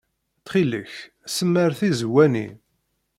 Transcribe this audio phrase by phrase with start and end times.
[0.39, 0.93] Ttxil-k,
[1.35, 2.47] semmeṛ tizewwa-nni.